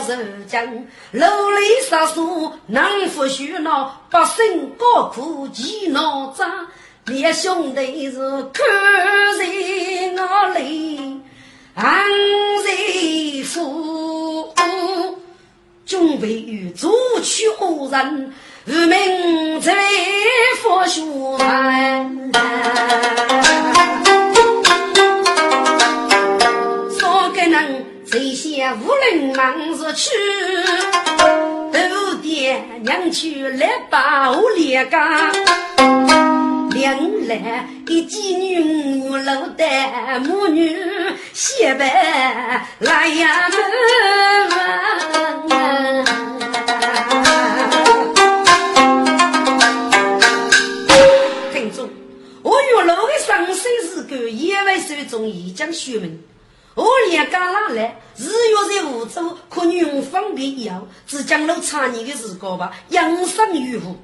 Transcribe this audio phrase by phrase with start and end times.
[0.00, 0.64] 是讲
[1.10, 6.68] 努力杀数能不许恼，百姓高苦其恼脏，
[7.06, 8.18] 连兄弟是
[8.52, 8.64] 看
[9.36, 9.44] 在
[10.16, 11.20] 我里，
[11.74, 11.84] 昂
[12.64, 14.54] 在夫。
[15.84, 16.90] 准备与主
[17.22, 18.32] 取恶人，
[18.66, 19.74] 无名在
[20.62, 22.32] 佛学门。
[28.70, 30.10] 无论忙着去，
[31.72, 35.32] 都爹娘去来把我连家。
[36.70, 39.64] 两来一妓女五老的
[40.20, 40.76] 母女，
[41.32, 43.48] 写白来呀
[51.52, 51.90] 听众，
[52.42, 53.56] 我月老的上身
[53.86, 56.18] 是个野外手中一将学门，
[56.74, 63.96] 我连家拉来，日月在梧州，可用方便药，只讲了差你的时光吧，养生于福。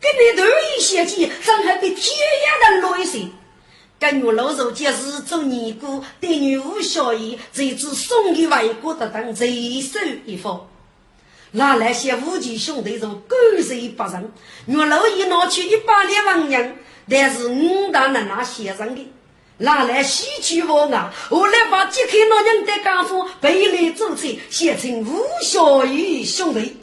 [0.00, 0.44] 跟你头
[0.76, 3.28] 一些起，伤害比天涯的落些。
[3.98, 10.66] 跟月老如今是做尼姑，对女巫小姨，这只送给外国的当最手一方。
[11.52, 14.32] 拿来些武器兄弟如狗日不人，
[14.66, 16.76] 月老一拿去一百两万两，
[17.08, 19.12] 但是五大人那写上的，
[19.60, 21.12] 拿来西去我啊！
[21.28, 26.76] 我来把揭开那人的家父背来做菜，写成吴小姨兄弟。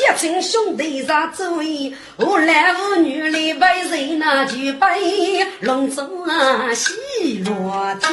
[0.00, 8.10] 写成兄弟上主意，无男无女来背谁那就背龙舟啊西落天。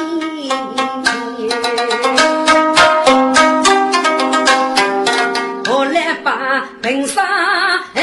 [5.70, 7.22] 我来把平沙
[7.94, 8.02] 背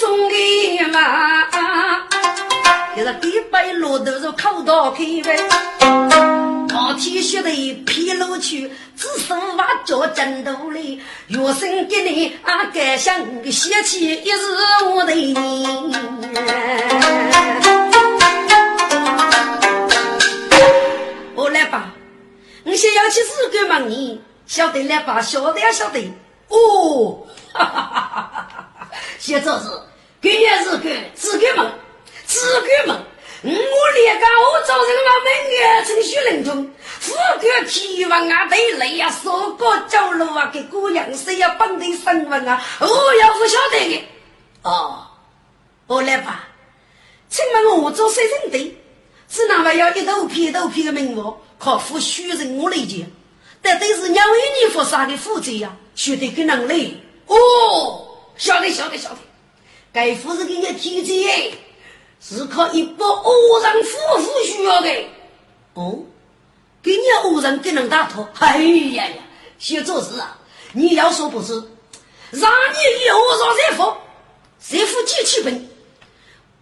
[0.00, 0.98] 中的嘛，
[2.96, 5.69] 就是第八路都是口到开呗。
[7.00, 7.50] 大天血的
[7.86, 13.18] 披露去，只剩挖脚枕头里，月生给你啊，感想
[13.50, 14.36] 写起一日
[14.94, 15.34] 我的你。
[21.34, 21.94] 我来吧，
[22.64, 26.00] 我先要去日干嘛你晓得来吧，晓得呀晓得。
[26.48, 28.48] 哦，哈哈哈哈哈
[28.78, 28.90] 哈！
[29.18, 29.70] 写作是，
[30.20, 31.72] 给你日干，自个忙，
[32.26, 33.02] 自个忙。
[33.42, 44.04] 我连个我早晨我们眼程序灵通，富贵提王啊，对累呀，说过走路啊，给姑娘谁要帮的身份啊，我要不晓得的。
[44.62, 45.06] 哦，
[45.86, 46.48] 我来吧，
[47.30, 48.76] 请问我做谁人的？
[49.30, 53.06] 是那么要一头皮一头皮的名目，靠付虚人我理解，
[53.62, 55.74] 但都是鸟为你负啥的负责呀？
[55.94, 57.00] 学得个能力。
[57.26, 59.18] 哦，晓得晓得晓得，
[59.94, 61.54] 该夫是给你提议。
[62.20, 64.88] 是靠一帮恶人夫妇需要的
[65.74, 66.00] 哦，
[66.82, 69.14] 给你恶人给人打头，哎呀呀，
[69.58, 70.36] 写做事啊！
[70.72, 71.54] 你要说不是，
[72.30, 73.94] 让你以后让谁服？
[74.60, 75.68] 谁服几七本？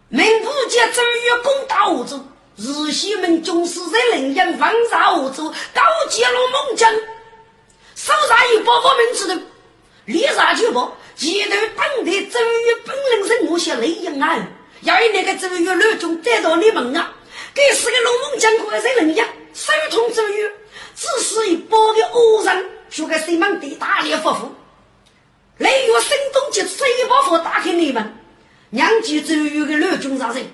[0.08, 2.24] 民不见正月攻打我州，
[2.56, 6.90] 日西门军师在临阳放杀我州，高揭露猛将，
[7.94, 9.42] 手上一包包名字的，
[10.06, 10.88] 立上去不？
[11.16, 14.48] 前头当地正月本人是我些雷阳啊！
[14.82, 17.12] 要以那个周瑜乱中逮到你们啊！
[17.54, 20.50] 给四个龙门将官在人家手通周瑜，
[20.94, 24.54] 只是一包的恶人，西门的大烈夫妇，
[25.56, 26.78] 雷月声东击西，
[27.08, 28.16] 把火打开你们，
[28.70, 30.52] 娘家只有个六军杀人。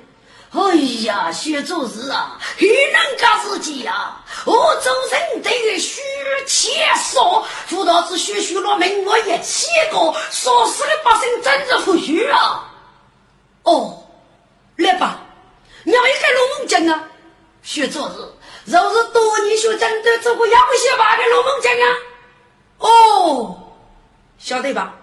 [0.53, 0.75] 哎
[1.05, 4.25] 呀，薛主事啊，你能干自己呀？
[4.47, 6.01] 我周人对于许
[6.47, 12.71] 千说，辅导子许许落命，我也七个，说死的百姓真是不虚啊！
[13.65, 14.04] 哦，
[14.77, 15.21] 来吧，
[15.85, 17.09] 你要一个龙门阵啊？
[17.63, 18.17] 学做事，
[18.65, 21.97] 若是多年学针对这个要不先把个龙门阵啊？
[22.79, 23.73] 哦，
[24.39, 24.95] 晓得吧？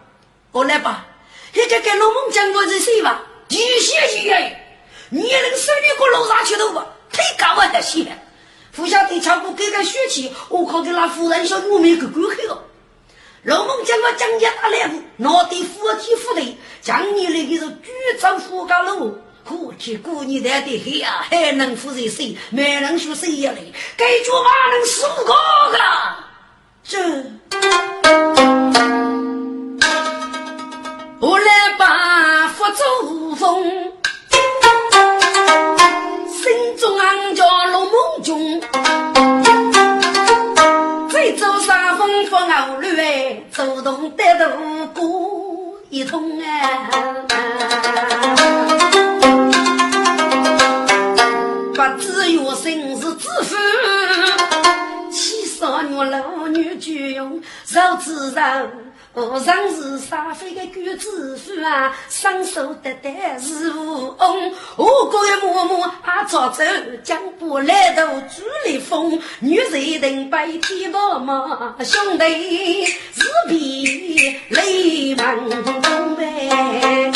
[0.51, 1.05] 我来吧，
[1.53, 3.23] 一个个龙门阵我是谁吧？
[3.47, 4.57] 一些一些。
[5.09, 6.85] 你能手里个楼上去头吧？
[7.11, 8.05] 太高了那些。
[8.73, 12.63] 不晓得强不给个血气，我靠给那夫人小女妹给滚开了。
[13.43, 22.37] 老孟将我将家打来户，脑袋扶天扶地，将你那个是举着扶高楼，过去过年在的黑啊，还能扶着谁？
[22.49, 23.57] 没人说谁也来，
[23.97, 25.33] 该做嘛能十五个
[26.83, 26.97] 这，
[31.19, 31.45] 我来
[31.77, 33.63] 把福祖封。
[36.27, 38.61] 心中暗叫龙梦中，
[41.09, 44.23] 再走山峰不熬绿，走动得
[44.93, 46.89] 渡过一通啊！
[51.81, 53.55] 不知有生是知府，
[55.11, 58.41] 七少女老女举用手指头。
[59.13, 64.53] 和尚是沙飞的举子夫啊，双手得得是无翁。
[64.77, 66.63] 我哥一默默啊，早走
[67.03, 69.19] 江波来头朱丽风。
[69.39, 77.11] 女人等白天不忙，兄弟是比雷满东呗。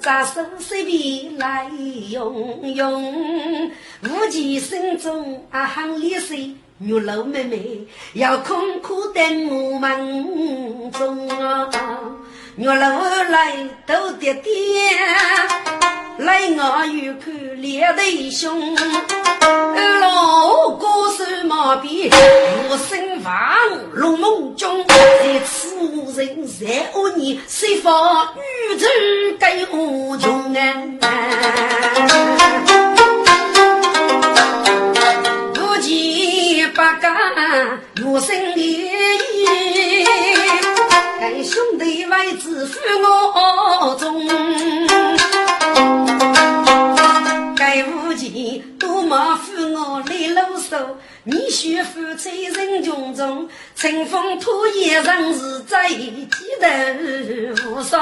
[0.00, 1.68] 扎手随便来
[2.10, 3.70] 用用，
[4.02, 6.36] 无忌心中啊很厉害。
[6.78, 11.70] 玉楼妹妹要空苦等我门中啊，
[12.56, 12.72] 玉楼
[13.30, 14.52] 来都爹爹，
[16.18, 18.76] 来我有口脸对兄，
[19.40, 20.86] 二老歌
[21.16, 22.10] 手毛病，
[22.70, 23.32] 我身房
[23.92, 25.76] 龙梦中，在此
[26.16, 27.90] 人在恶年，谁发
[28.34, 28.86] 玉子
[29.38, 30.16] 给我？
[30.16, 30.66] 穷啊？
[36.74, 37.14] 八家
[37.96, 38.90] 有生意，
[41.18, 44.26] 跟兄弟为子负我中，
[47.56, 50.76] 该无钱多莫负我来啰嗦，
[51.24, 56.28] 你学夫妻人群中，乘风破叶人是在记
[56.60, 56.68] 得
[57.68, 57.98] 无啥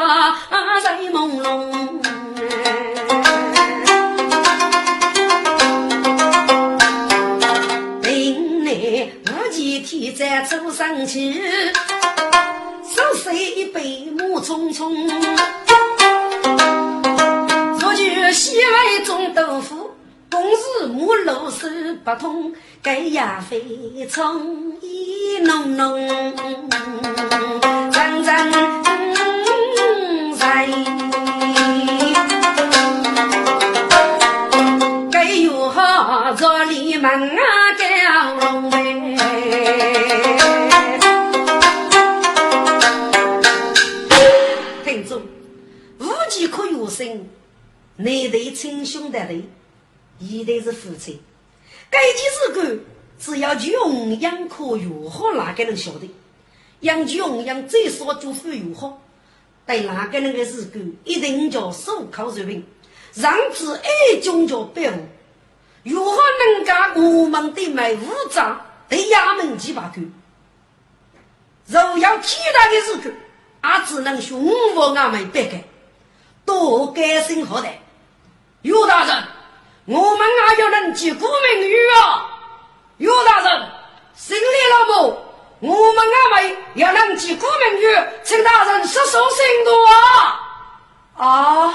[0.82, 2.00] 在朦胧。
[9.86, 11.34] 天在走上去，
[12.82, 14.94] 手水一杯木匆匆。
[18.34, 19.92] 西外种豆腐，
[20.28, 21.68] 公事木露手
[22.04, 23.60] 不通，该呀非
[24.10, 25.96] 葱意浓浓，
[27.92, 28.83] 阵阵
[48.04, 49.42] 那对亲兄弟的，
[50.18, 51.22] 一对是夫妻。
[51.88, 52.80] 该件事干，
[53.18, 56.10] 只要穷养可有好，哪个能晓得？
[56.80, 59.00] 养穷养最少就富有好，
[59.66, 62.62] 对哪个人的事干，一定叫手口水平，
[63.14, 64.96] 让之爱中叫别无。
[65.84, 70.12] 如何能干我们的卖武装对衙门几把干？
[71.66, 73.16] 若要其他的事干，
[73.62, 75.64] 俺只能说我俺们别干。
[76.44, 77.68] 多改生活的，
[78.64, 79.22] 岳大人，
[79.84, 82.26] 我们还要能记古名语啊！
[82.96, 83.68] 岳大人，
[84.14, 85.68] 心里了不？
[85.68, 90.40] 我们阿妹要能记古名语，请大人实手行动啊！
[91.18, 91.74] 啊！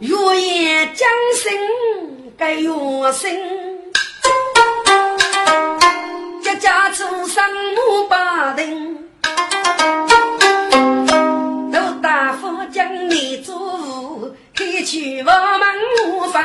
[0.00, 2.68] 月夜将心该月
[3.12, 3.40] 心，
[6.42, 7.42] 家家出生
[7.76, 9.03] 母把定。
[14.94, 15.34] 去我门
[16.30, 16.38] 房，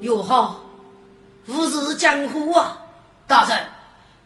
[0.00, 0.60] 哟好，
[1.48, 2.78] 无是江湖啊！
[3.26, 3.58] 大人，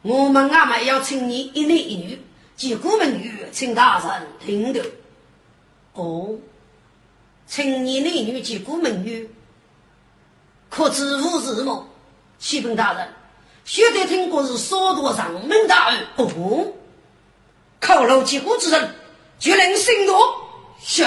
[0.02, 2.22] 我们阿妹要请你一男一女，
[2.56, 4.84] 结果门女，请大人听的。
[5.94, 6.36] 哦，
[7.46, 9.30] 请你男女结果门女，
[10.68, 11.88] 可知无事么？
[12.38, 13.08] 启禀大人，
[13.64, 15.96] 晓得听过是少多上门大案。
[16.16, 16.66] 哦，
[17.80, 18.94] 考楼结果之人，
[19.38, 20.16] 决能行动。
[20.84, 21.06] 是。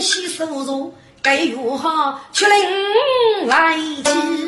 [0.00, 4.47] 西收入，该如何去领来去？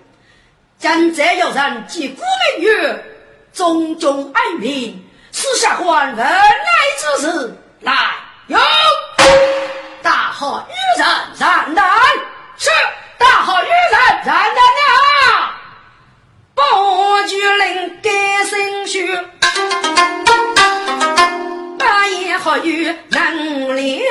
[0.81, 2.23] 将这有人及古
[2.57, 3.05] 明月，
[3.53, 4.99] 种种哀民，
[5.31, 6.41] 私下还人来
[6.97, 7.93] 之事，来
[8.47, 8.57] 有
[10.01, 11.07] 大好女人
[11.37, 11.85] 然然，
[12.57, 12.71] 是
[13.19, 14.35] 大好女人然然
[15.35, 15.55] 啊！
[16.55, 18.09] 保举令改
[18.45, 19.19] 姓许。
[21.77, 24.01] 大爷好友能连，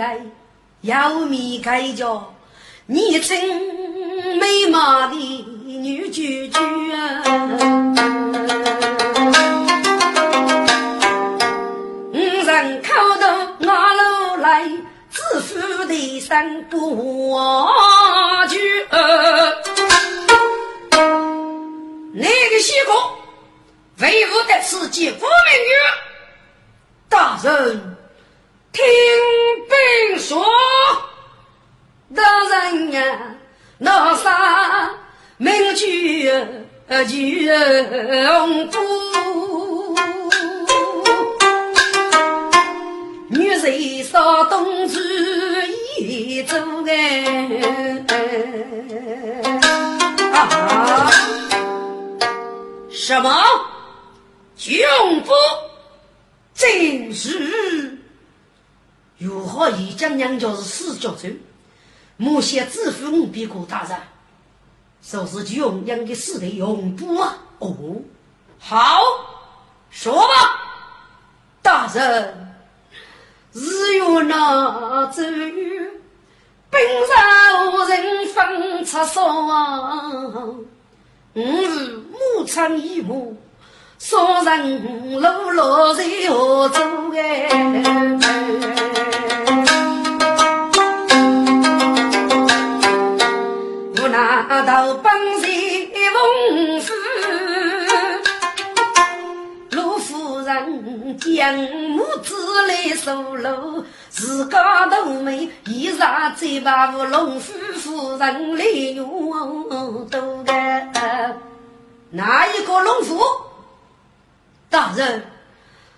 [0.00, 0.18] 盖，
[0.80, 2.32] 要米盖叫
[2.86, 3.36] 年轻
[4.38, 5.14] 美貌的
[5.66, 6.58] 女主角。
[12.14, 12.16] 五
[12.46, 12.88] 人口
[13.20, 13.26] 头
[13.58, 14.70] 拿路来。
[15.10, 17.36] 自负的三不
[18.48, 18.86] 惧，
[22.12, 23.18] 那个西国
[23.98, 25.28] 为何的刺激国民
[25.66, 25.72] 女？
[27.08, 27.96] 大人
[28.72, 28.84] 听
[29.68, 30.44] 兵说，
[32.14, 32.22] 大
[32.70, 33.34] 人呀，
[33.78, 34.90] 那啥
[35.36, 36.30] 名句
[37.08, 37.50] 句
[38.28, 38.78] 红布。
[43.28, 44.98] 女人少东主
[45.98, 48.06] 一做哎，
[50.32, 51.10] 啊！
[52.90, 53.30] 什么？
[54.56, 54.86] 军
[55.24, 55.32] 夫
[56.54, 57.98] 真是？
[59.20, 61.28] 如何一将娘家是死角走？
[62.16, 63.94] 某些自负我别过大人，
[65.02, 67.36] 说是穷养的死的永不啊？
[67.58, 67.76] 哦，
[68.58, 69.02] 好，
[69.90, 70.26] 说吧，
[71.60, 72.54] 大人，
[73.52, 80.56] 日月那走，冰山无人分出霜。
[81.34, 83.36] 吾是牧场一亩，
[83.98, 86.80] 少人路落在何处
[87.14, 87.48] 哎？
[94.22, 95.10] 那头本
[95.40, 95.46] 是
[96.12, 96.92] 丰富，
[99.70, 110.92] 陆夫人将母子来收留，自家都没一上嘴巴无龙夫夫人来用都干。
[112.10, 113.18] 哪一个农夫？
[114.68, 115.24] 大人，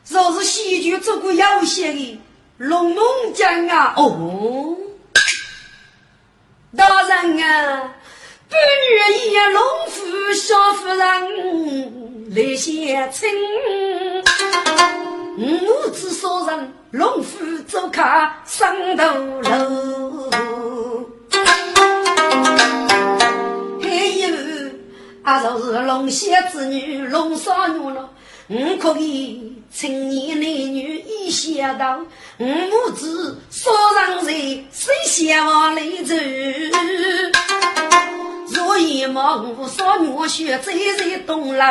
[0.08, 2.20] 若是戏剧做过有些的
[2.58, 3.94] 龙龙江啊！
[3.96, 4.76] 哦，
[6.76, 7.94] 大人啊！
[8.52, 9.94] 半日夜，龙府
[10.34, 11.00] 小夫人
[12.34, 13.22] 来相亲，
[15.38, 16.28] 母子三
[16.58, 18.02] 人，龙府做客
[18.44, 19.04] 上头
[19.40, 20.30] 楼。
[23.80, 24.28] 还有
[25.22, 28.10] 啊，就是龙仙子女，龙少女了。
[28.48, 32.00] 我可以青年男女一相到，
[32.38, 34.24] 我母子三人
[34.72, 36.14] 谁先往里走？
[38.48, 41.64] 若一望无少女血在在东楼，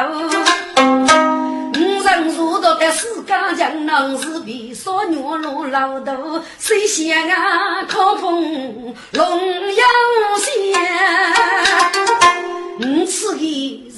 [1.75, 9.50] 五人入到的四家江南是比少女路老头，谁先啊靠风龙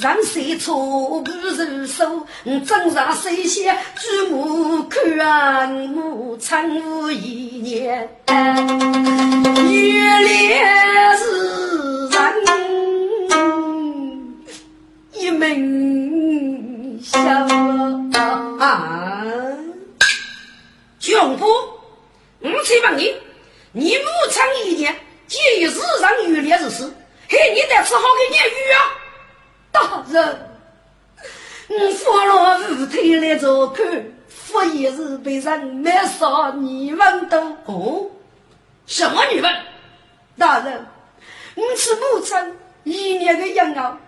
[0.04, 0.76] 让谁错
[1.22, 2.28] 不入手？
[2.44, 5.70] 我正上谁先举目看啊？
[5.96, 12.20] 我长无一年，月亮是人。
[15.14, 17.18] 一门小
[18.60, 19.24] 啊，
[21.00, 21.46] 穷夫，
[22.42, 23.16] 我请问你，
[23.72, 24.94] 你牧场一年，
[25.28, 26.92] 介于日上渔猎之事，
[27.30, 29.00] 嘿，你得吃好个年鱼啊！
[29.74, 30.38] 大人，
[31.68, 33.84] 你发了五天来做客，
[34.28, 38.08] 发也是被人没杀，你们的哦？
[38.86, 39.52] 什么你们？
[40.38, 40.86] 大人，
[41.56, 44.00] 你吃牧场一年的羊啊！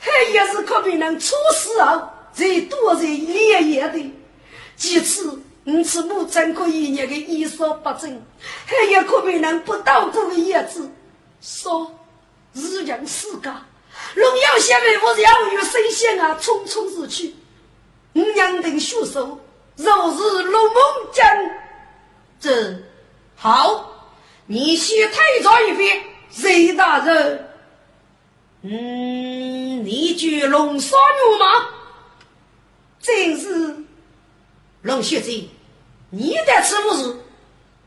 [0.00, 4.14] 还也是可别人出事后才多在连夜的，
[4.74, 8.22] 其次，你是母亲可一年的衣裳不整，
[8.64, 10.90] 还有可别人不到过的叶子，
[11.42, 11.94] 说
[12.54, 13.62] 日人世家，
[14.14, 17.34] 荣耀县为我要与神仙啊匆匆死去，
[18.14, 19.38] 五娘等血手，
[19.76, 21.26] 若是龙梦江，
[22.40, 22.76] 这
[23.36, 24.10] 好，
[24.46, 26.02] 你先退朝一边，
[26.36, 27.46] 任大人。
[28.62, 31.70] 嗯，你举龙少女吗？
[33.00, 33.76] 正是
[34.82, 35.48] 龙学姐，
[36.10, 37.18] 你在吃么子？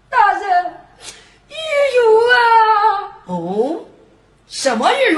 [0.09, 0.87] 大人，
[1.49, 3.21] 玉玉啊！
[3.27, 3.85] 哦，
[4.47, 5.17] 什么玉玉？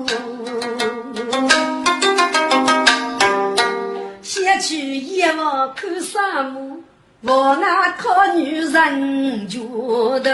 [4.61, 6.77] 去阎王看沙漠，
[7.21, 10.29] 我那靠女人脚头。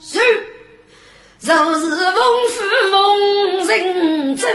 [0.00, 0.18] 是，
[1.40, 2.14] 若是奉
[2.50, 2.54] 父
[2.90, 4.48] 奉人走，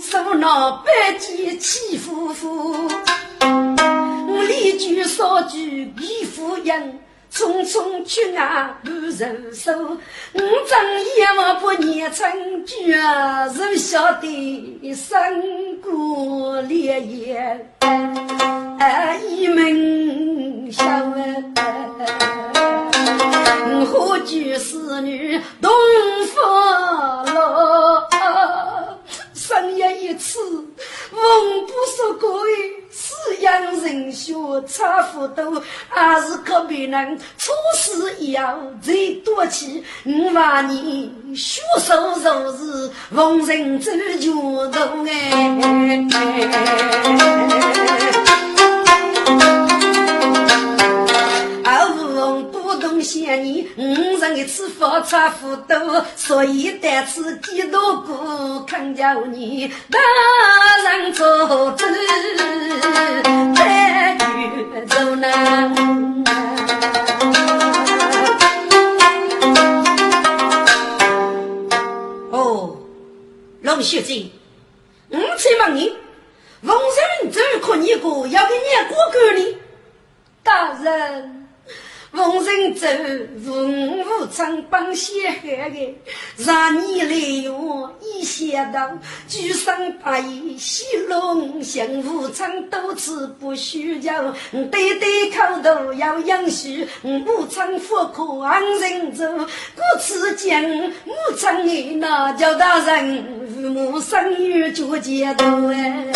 [0.00, 2.88] 手拿百计欺夫妇，
[4.48, 6.98] 立句少句比夫人。
[7.34, 17.68] 匆匆去啊不人手，我正夜望不念成句啊，只晓得生过烈焰，
[19.28, 21.52] 一门小门，
[23.86, 25.72] 何惧四女东
[26.26, 28.08] 风落。
[29.46, 30.64] 生也一次，文
[31.66, 32.40] 不说过
[32.90, 34.32] 是养人学，
[34.66, 39.84] 差不多，还是可别人出事以后才多气。
[40.04, 44.32] 我话你学手若是逢人走脚
[44.72, 45.12] 头哎，
[53.04, 59.98] 想你，五人一次是发财富多，所以得此几多股，看叫你大
[60.90, 61.84] 人做主，
[63.54, 65.74] 再去走难。
[72.30, 72.78] 哦，
[73.60, 74.30] 龙学姐，
[75.10, 75.92] 我才问你，
[76.62, 76.74] 王
[77.22, 79.58] 人怎可你过要给你过过呢？
[80.42, 81.43] 大人。
[82.14, 82.86] 逢人走，
[83.44, 85.94] 逢无常帮血海的，
[86.38, 88.88] 让你来用一想到，
[89.26, 94.22] 举身八义喜龙向无常多次不虚假，
[94.52, 106.12] 对对口头要养虚，无常不可安人走，故此讲无常的那叫大人，父母生育就接到哎。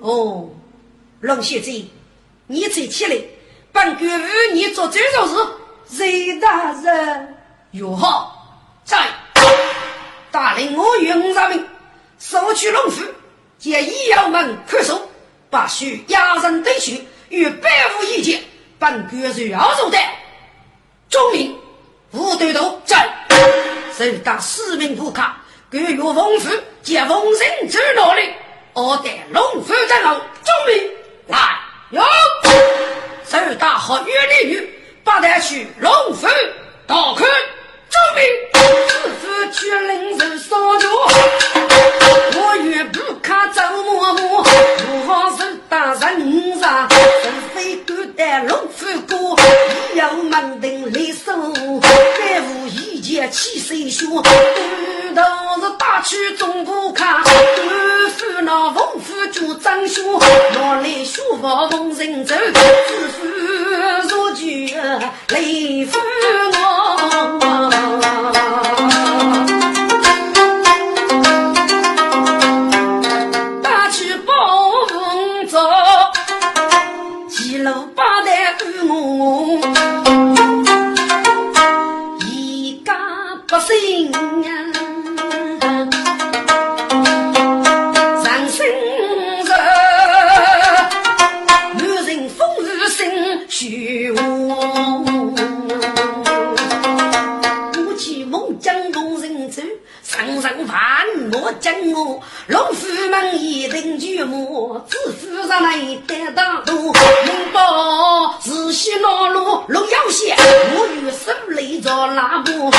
[0.00, 0.48] 哦，
[1.20, 1.84] 龙学姐，
[2.46, 3.16] 你再起来。
[3.78, 7.36] 本官与你做这种事，谁大人？
[7.70, 8.98] 哟好，在
[10.32, 11.64] 大令我用人民
[12.18, 13.04] 收取农夫，
[13.56, 15.08] 借医药门看守，
[15.48, 18.42] 把需押人对取，与百无一见。
[18.80, 19.98] 本官是要做的。
[21.08, 21.56] 忠明
[22.10, 23.08] 吴队头在，
[23.96, 25.36] 受到市民不卡，
[25.70, 26.50] 各月农夫
[26.82, 28.34] 借奉人之努力，
[28.72, 30.90] 我待农夫战后，忠明
[31.28, 31.38] 来
[31.90, 32.02] 哟。
[33.30, 34.70] 手打好月丽女，
[35.04, 36.26] 八代去龙府
[36.86, 37.26] 大开
[37.90, 38.24] 周明，
[38.88, 40.88] 师傅去领人烧酒，
[42.40, 44.42] 我愿不看周嬷嬷，
[44.86, 49.38] 不好手打人杀，是非敢带龙府过，
[49.92, 51.36] 一要门庭来守，
[51.82, 57.32] 百无一见起谁凶，都是打去总不看，官
[58.10, 60.20] 府那王府就张凶，
[60.52, 62.34] 拿来书法逢人走。
[64.10, 64.76] 如举
[65.28, 65.98] 雷锋
[66.52, 66.58] 我，
[101.30, 106.92] 我讲我，龙虎门一定巨魔，自负上来得大度。
[107.24, 110.36] 明报日西老路龙腰线，
[110.74, 112.70] 我与手雷着拉布。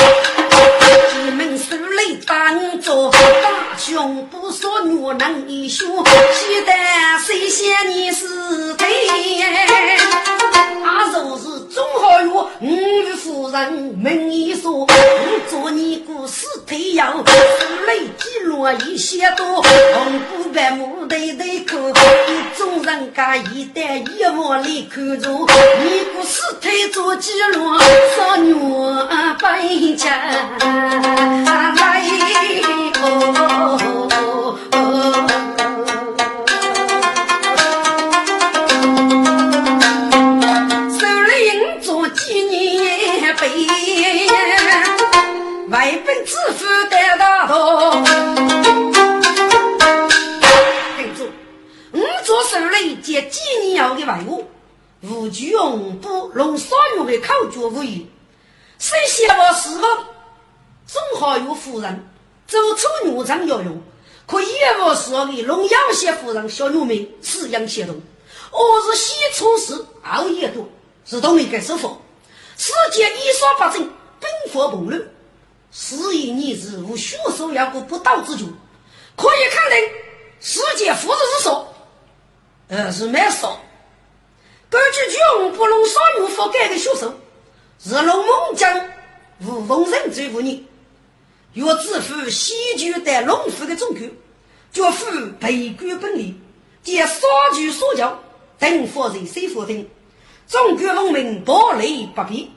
[1.12, 6.74] 进门手雷当着，大雄不说女人一说，记得
[7.26, 8.88] 谁嫌你是对？
[10.60, 11.44] 啊，就是
[11.74, 14.88] 中好药，五位夫人门一说，我
[15.50, 17.24] 做你故事推要手
[17.88, 27.78] 雷记录一些多，红布白木对对口，一众人家一代一往里看着，你故事推做记录，
[28.18, 28.54] 少女
[29.42, 29.62] 百
[29.96, 30.10] 家。
[31.76, 32.04] 来
[33.02, 34.58] 哦，
[46.06, 47.92] 本致富得大头。
[50.98, 51.30] 听住，
[51.92, 54.48] 我做手里接纪念要的外物，
[55.02, 58.08] 无惧用不龙少用的口诀无语，
[58.78, 59.88] 谁写我是否？
[60.88, 62.08] 正好有夫人
[62.48, 63.82] 走出牛场要用，
[64.26, 64.48] 可以
[64.84, 68.02] 我说的龙阳县夫人小女妹饲养协同，
[68.52, 70.68] 我是西出事熬夜多，
[71.06, 71.98] 是同一个师傅。
[72.58, 75.02] 世界一说八正，兵法崩乱，
[75.72, 78.46] 是以你是无血手要过不道之举，
[79.16, 79.90] 可以肯定
[80.40, 81.74] 世界夫子之说，
[82.70, 83.60] 呃是没说。
[84.70, 87.14] 根据军不龙少女覆盖的血手，
[87.80, 88.90] 是龙猛将
[89.42, 90.68] 无风人追捕你。
[91.54, 94.02] 若自负西居的龙府的中口，
[94.72, 95.06] 绝负
[95.40, 96.40] 陪官本领，
[96.84, 97.22] 借杀
[97.54, 98.20] 举所教，
[98.60, 99.90] 等佛人谁否定？
[100.48, 102.52] 中国农民暴雷不平，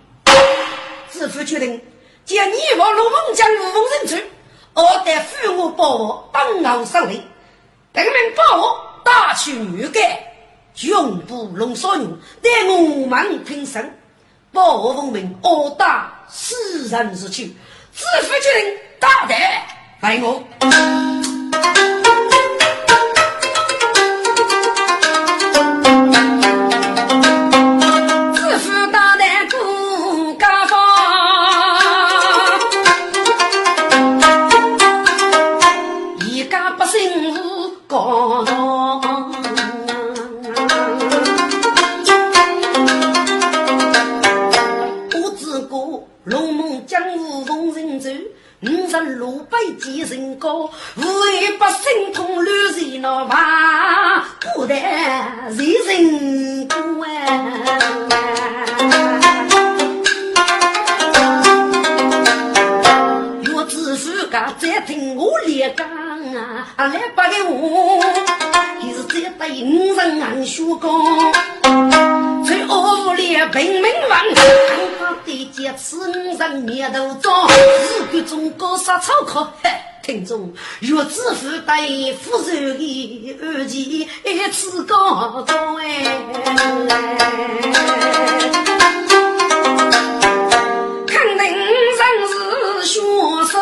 [1.08, 1.80] 自负决定
[2.24, 4.16] 借你我龙门将无风人出，
[4.74, 7.22] 我得负我保我当头上令，
[7.92, 10.32] 等民保我大去女改，
[10.80, 12.06] 永不龙少女，
[12.40, 13.92] 待我们平生
[14.52, 17.54] 保我文明，我打死人之躯。
[17.92, 19.38] 自负决定，大胆
[20.02, 21.01] 为我。
[53.22, 55.56] 热闹哇，不得人
[55.86, 56.74] 人过
[63.54, 68.02] 我只是个在听我连讲啊，阿来把给我，
[68.80, 70.90] 你是在对五人俺说讲，
[72.44, 74.24] 在屋里平民万，
[74.98, 79.46] 他的节次五人面头装，日个中国杀草寇，
[80.02, 87.02] 听众若知府对夫人的二姐一次高中哎。
[92.84, 93.00] 学
[93.46, 93.58] 手，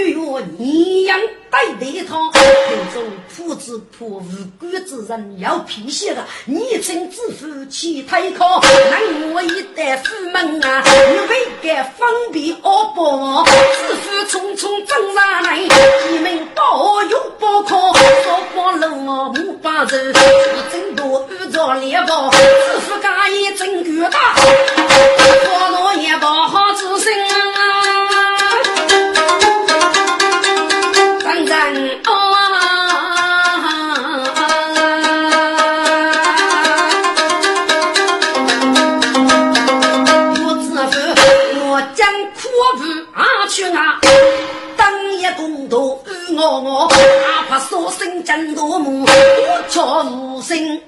[0.00, 0.20] 欲约
[0.58, 2.40] 你养带对套，这
[2.94, 4.24] 种父子破无
[4.58, 10.82] 辜之人要批写的，你请知府去推考，那我一旦府门啊，
[11.12, 22.38] 预备个方便阿伯，知府匆匆登上来，一名保佑包考，说光路我五八走，我真多遇着猎豹，知
[22.80, 26.26] 府家也真巨大，我若也不
[48.30, 50.80] 说声真多母，我却无心。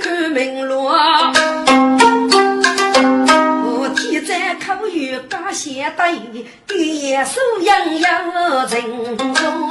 [0.00, 0.84] 看明路。
[3.66, 6.18] 我天在口语加写对，
[6.66, 8.10] 点数样样
[8.68, 8.72] 人
[9.16, 9.70] 中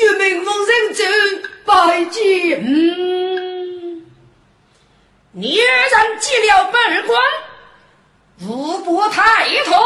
[0.00, 1.04] 徐明凤人走
[1.66, 2.58] 拜见。
[2.64, 4.02] 嗯，
[5.32, 7.22] 你人进了本官，
[8.48, 9.76] 五步抬头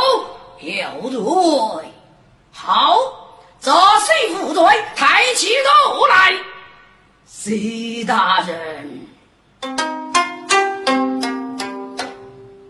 [0.60, 1.20] 有罪。
[2.52, 2.96] 好，
[3.60, 4.64] 这谁负罪？
[4.94, 6.32] 抬起头来，
[7.26, 9.00] 徐大人。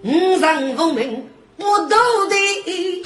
[0.02, 3.02] 五上功名我都得，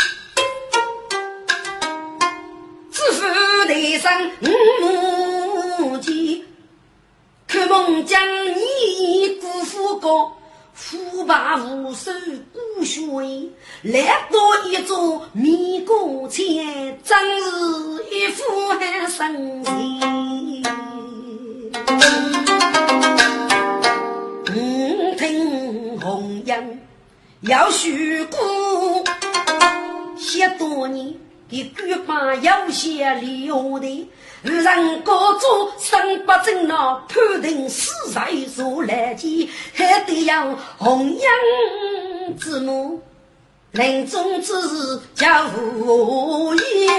[3.08, 3.24] 知府
[3.66, 4.46] 台上五
[4.82, 5.98] 目
[7.46, 10.36] 可梦将你辜负过，
[10.74, 12.12] 腐败无首
[12.52, 13.00] 孤血，
[13.82, 17.50] 来多一座迷宫前，真是
[18.10, 20.62] 一副寒生情。
[24.54, 26.80] 嗯，听红颜
[27.40, 28.38] 要许过，
[30.18, 31.14] 十多年
[31.48, 34.10] 的举把有些留的。
[34.42, 43.02] 人高做身不正呐，判定死在所来见，还得要红颜之母，
[43.72, 46.94] 临终之时叫无言。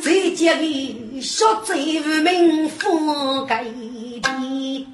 [0.00, 4.88] 再接个小贼无名覆盖地，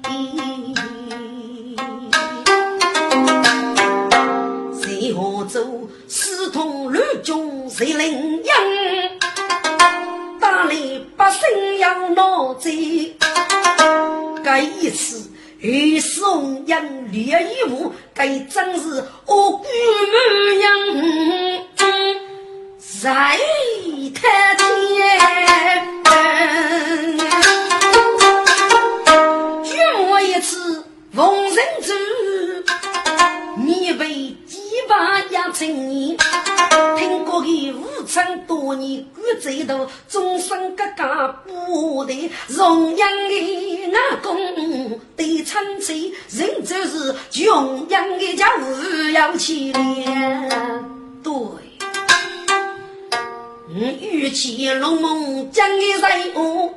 [5.47, 5.89] 走？
[6.07, 8.55] 私通乱军谁领养？
[10.39, 13.15] 哪里百姓要闹贼？
[14.43, 15.29] 这一次
[15.59, 19.67] 与宋人列一武，这真是恶鬼
[20.11, 20.17] 模
[20.61, 20.65] 样，
[23.01, 23.37] 在
[24.13, 24.67] 太天。
[29.63, 29.69] 举
[30.07, 30.83] 我一次
[31.13, 31.93] 逢人走，
[33.57, 34.35] 你为
[34.87, 36.17] 把压成年。
[36.97, 44.37] 听过的武昌多年，古贼头终身格格不得，荣阳的阿公
[45.15, 49.79] 对称贼，人就是穷养的家务要起来。
[51.23, 51.33] 对，
[53.69, 56.73] 嗯，与其龙梦讲的任务，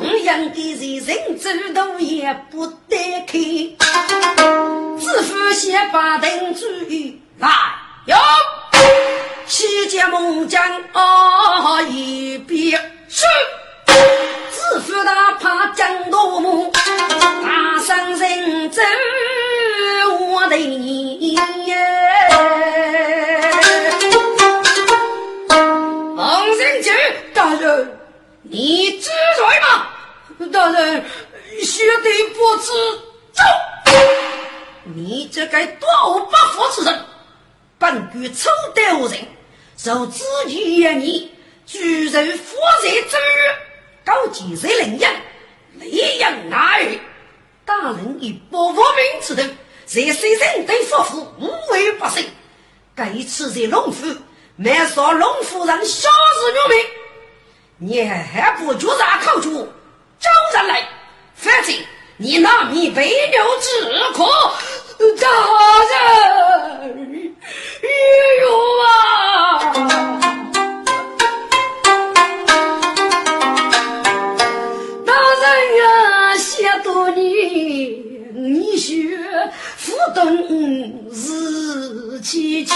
[0.00, 2.96] 嗯，养的人人走路也不得
[3.26, 3.38] 开，
[4.98, 7.48] 知府先把灯注意来
[8.06, 8.16] 哟。
[9.46, 13.26] 七节猛将啊一边是，
[14.50, 18.80] 自负大怕江多木，大声人走
[20.28, 21.36] 我的你。
[26.16, 26.92] 王人杰
[27.34, 27.99] 大人，
[28.52, 29.86] 你知罪吗？
[30.52, 31.04] 大人，
[31.62, 32.72] 学弟不知。
[33.32, 33.42] 走，
[34.92, 35.88] 你这个多
[36.24, 37.04] 不服之人，
[37.78, 39.18] 本局抽得无人。
[39.76, 41.32] 受自己言你，
[41.64, 43.54] 居然负责之日，
[44.04, 45.12] 高级谁领养，
[45.74, 46.98] 利养哪儿？
[47.64, 49.42] 大人以不复明之头，
[49.86, 52.24] 在谁人对夫妇无为不胜。
[52.96, 54.16] 这一次在龙府，
[54.56, 56.84] 没说龙府人小日入命，
[57.82, 59.66] 你还不觉啥口出？
[60.18, 60.86] 找人来，
[61.34, 61.74] 反正
[62.18, 63.68] 你拿米背牛之
[64.12, 64.22] 苦，
[65.18, 65.26] 大
[65.88, 67.34] 人。
[67.82, 67.88] 哎
[68.42, 68.44] 呦
[68.84, 68.86] 啊！
[75.06, 75.10] 大
[75.40, 75.42] 人
[75.82, 77.22] 啊，写多你，
[78.34, 79.18] 你学
[79.86, 80.20] 不懂
[81.10, 82.74] 日气缺，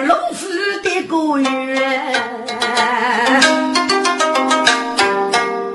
[0.00, 0.48] 龙府
[0.82, 1.48] 的个月，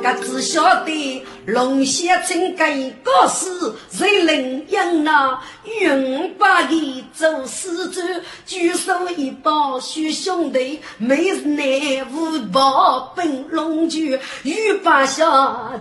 [0.03, 1.25] 我只晓得。
[1.45, 5.39] 龙先生该告诉谁领养那
[5.81, 7.99] 云八的做施主，
[8.45, 15.25] 举手一抱许兄弟，每日内无报本龙驹，欲把下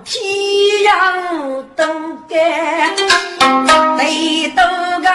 [0.07, 0.24] 天
[0.86, 1.84] 涯都
[2.26, 4.62] 该得都
[5.03, 5.11] 高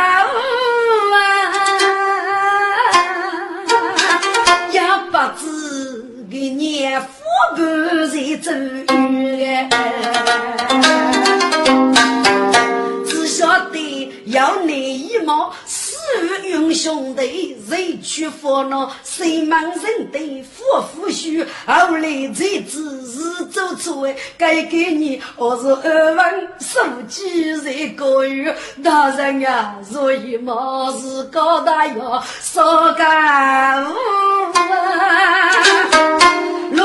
[6.50, 7.08] 年富
[7.56, 7.62] 不
[8.08, 8.52] 在走
[8.92, 9.70] 远。
[13.06, 15.54] 只晓得要你一毛，
[16.14, 18.92] 死英雄队，谁去烦恼？
[19.04, 21.44] 谁忙人的夫妇虚？
[21.66, 24.08] 后来才知是做错，
[24.38, 28.56] 该给你我是二万数几在个月。
[28.84, 35.50] 大人啊，所以毛是高大要少干五啊。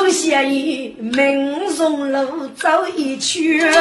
[0.09, 0.51] 我先生
[1.13, 2.23] 命中了。
[2.23, 3.71] 路走一圈。
[3.75, 3.79] 我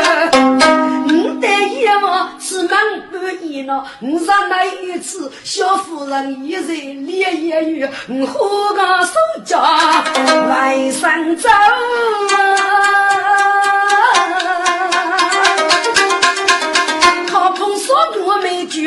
[1.40, 2.78] 的夜望是满
[3.14, 9.14] 半夜了，我上那一次小夫人一人立夜雨，我喝个手
[9.46, 9.58] 脚
[10.50, 11.48] 外上走。
[11.50, 11.54] 我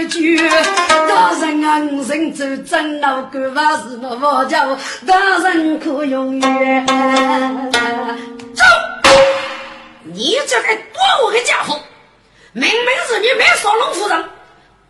[0.08, 0.36] 绝，
[1.08, 4.76] 大人啊，我人走真老干法是那佛教，
[5.06, 5.16] 大
[5.48, 6.86] 人可永远
[8.54, 8.64] 走。
[10.02, 11.80] 你这个多我的家伙，
[12.52, 14.24] 明明是你没说龙夫人，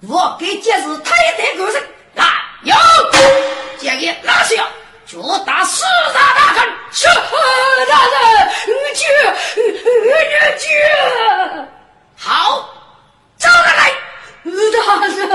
[0.09, 1.83] 我给解释太太个人
[2.15, 2.25] 来
[2.63, 2.75] 有，
[3.79, 4.67] 建议拿下，
[5.07, 5.85] 就打四
[6.15, 6.69] 大大臣。
[6.93, 7.13] 是大
[8.09, 9.07] 人，你去，
[9.57, 9.63] 你
[10.59, 10.67] 去，
[12.17, 12.69] 好，
[13.39, 13.93] 招他来。
[14.43, 14.49] 大
[15.07, 15.29] 人，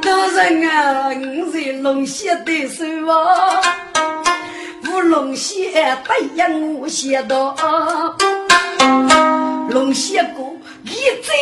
[0.00, 3.60] 大人啊，你是龙溪的手啊，
[4.88, 5.70] 乌龙血
[6.08, 7.54] 白羊我血道，
[9.68, 10.53] 龙血哥。
[10.86, 11.32] 你这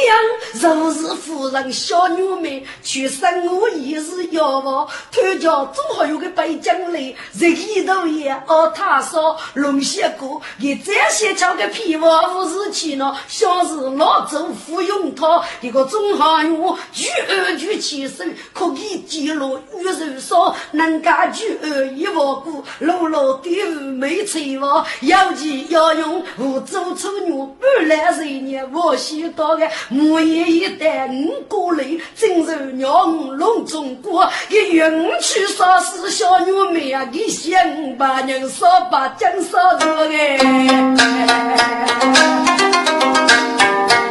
[0.62, 13.16] 样，若是夫人小女妹去生我也是要望，他家总好有个北京来，日一头也哦，他说龙血哥，你这些叫个屁话不是去呢？
[13.26, 23.64] 像是老周服用他，一个总好用举二举起手，可以记录玉手上能干举二一万股，老老的
[23.97, 29.32] 没吹话，要记要用，我做丑女半来十年我先。
[29.37, 31.85] 到个木叶一代五过来，
[32.16, 34.30] 真是让龙中过。
[34.49, 37.07] 一云去杀死小女妹啊！
[37.12, 37.55] 你想
[37.99, 40.39] 把人杀把江杀住哎！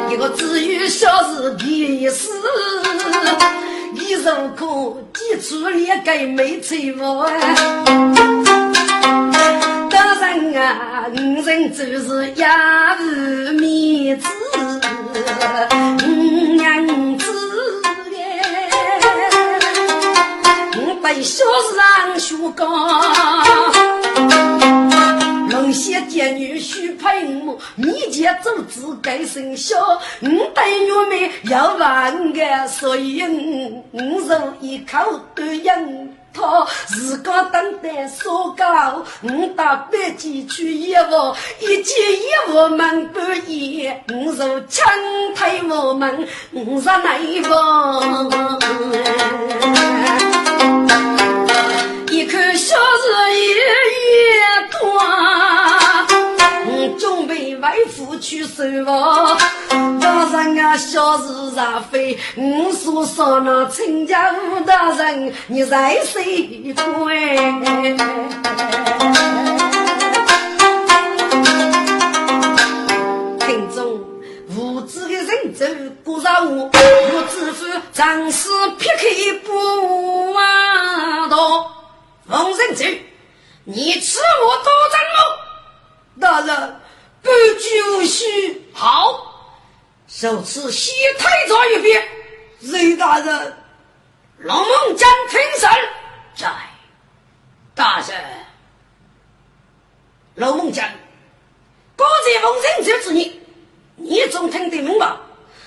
[0.09, 2.30] 一个只有小事的事，
[3.93, 6.76] 你如果记住两个没错
[9.89, 14.28] 当然啊，五人就是压日面子。
[16.55, 17.26] 娘子
[18.11, 18.17] 耶，
[20.78, 21.43] 我被小
[21.78, 22.67] 人学讲，
[25.49, 29.78] 龙仙见女婿配我，你家做子该生小，
[30.22, 36.15] 我对女妹要万个，所以我我一口对应。
[36.34, 44.93] 他自个等待所高，我到北京去业务，一件衣服门不严，我就强
[45.36, 48.29] 推我们，我说内房，
[52.09, 53.57] 一看小日一月
[54.71, 54.79] 多，
[57.62, 59.38] 准备外父去收房。
[59.99, 67.38] 大人啊，小事上非，我说说那亲家吴大人，你在谁推？
[73.39, 74.01] 听众，
[74.57, 75.66] 无知的人走
[76.03, 78.49] 不让我，我知府长势
[78.80, 81.72] 劈开不挖道。
[82.26, 82.84] 王仁走，
[83.66, 85.38] 你吃我多张了？
[86.20, 86.80] 大人，
[87.22, 89.28] 不拘许，好。
[90.07, 92.09] 受此西太早一别，
[92.59, 93.57] 雷大人，
[94.38, 95.69] 龙梦江听审
[96.36, 96.51] 在
[97.74, 98.45] 大人，
[100.36, 100.86] 龙梦江，
[101.95, 103.32] 刚才奉人这之言，
[103.95, 105.15] 你总听得明白？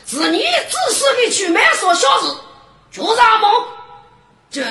[0.07, 2.37] 是你自私的去买说小事，
[2.91, 3.69] 就啥么？
[4.51, 4.63] 这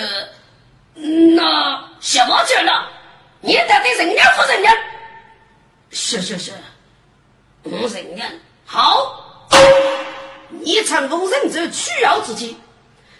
[0.93, 2.91] 那什么去了？
[3.41, 4.71] 你到底人家不人家？
[5.89, 6.51] 是是是，
[7.64, 8.26] 不人家
[8.66, 9.47] 好。
[10.49, 12.55] 你乘风人走取药之际，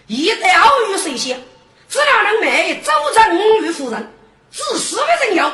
[0.06, 1.40] 一旦偶遇谁先，
[1.88, 4.12] 只要能卖周正玉夫人，
[4.50, 5.50] 自私的人妖，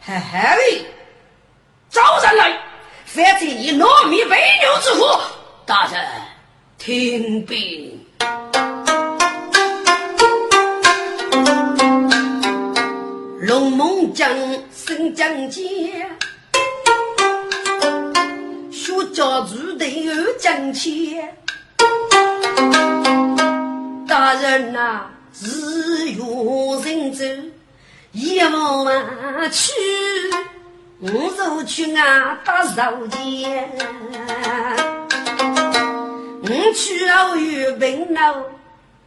[0.00, 0.84] 嘿嘿，
[1.88, 2.60] 招人来，
[3.04, 5.06] 反正你糯米背牛之苦，
[5.64, 6.04] 大人
[6.78, 8.04] 听兵。
[13.40, 14.28] 龙梦江
[14.74, 15.62] 升江街。
[18.96, 21.36] 我家住的有金钱，
[24.08, 25.02] 大人呐，
[25.38, 26.22] 日月
[26.82, 27.24] 人走
[28.12, 29.70] 一万去，
[31.00, 33.70] 我走去啊打手钱，
[36.42, 38.46] 我去后有病了，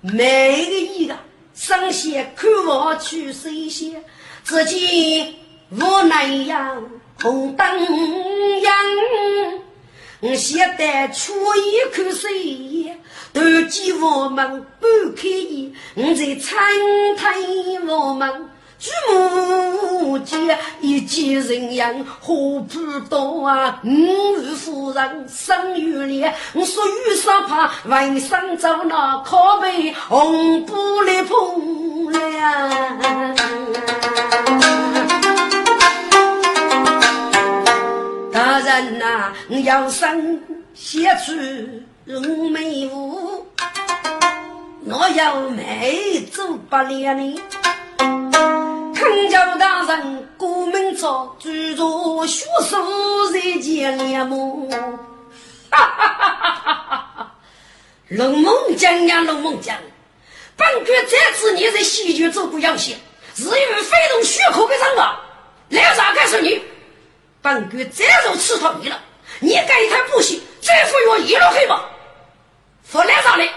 [0.02, 1.16] 每个一个
[1.56, 4.04] 上线看我去谁先，
[4.44, 5.34] 只见
[5.72, 6.78] 我那样
[7.24, 7.66] 红灯
[8.62, 9.29] 亮。
[10.22, 12.98] 我现在出一口水，
[13.32, 15.72] 都见我们不开眼。
[15.96, 16.60] 我在餐
[17.16, 17.36] 台
[17.88, 18.92] 我们举
[19.82, 23.80] 目间一见人样，何不多啊？
[23.86, 33.99] 五位夫人生于年，我说与上怕为上走那靠背红布来碰凉。
[38.40, 39.34] 大人呐，
[39.66, 40.42] 要生
[40.74, 41.34] 写出
[42.06, 43.46] 龙眉舞，
[44.86, 47.42] 我要美做不了呢。
[48.96, 54.70] 恳求大人，过门朝，注入血书在见脸目。
[55.70, 57.32] 哈哈哈哈哈哈！
[58.08, 59.76] 龙梦江呀，龙梦江，
[60.56, 62.96] 本官这次你在西局做过要挟，
[63.36, 65.20] 是因为非动血口的人吧？
[65.68, 66.62] 来啥告诉你？
[67.42, 69.00] 本官再如吃透你了，
[69.40, 71.90] 你该一台不行，再服药一路黑吧？
[72.84, 73.50] 服来啥嘞？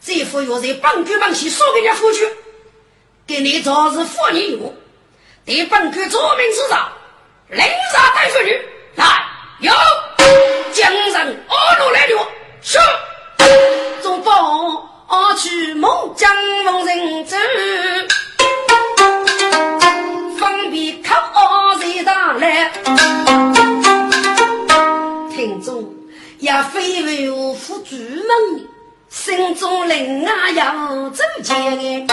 [0.00, 2.30] 这服药在本官门前送给人家夫君。
[3.26, 4.74] 给你早日妇女用，
[5.44, 6.90] 对本官做明之上，
[7.48, 8.60] 领杀带妇女
[8.96, 9.04] 来，
[9.60, 9.72] 有
[10.72, 12.28] 江上二路来了，
[12.62, 12.78] 是
[14.02, 17.36] 中报二去孟江逢人走，
[22.40, 22.72] 来，
[25.30, 25.94] 听众
[26.38, 28.66] 也非为我夫主门。
[29.10, 32.06] 心中灵啊要走前，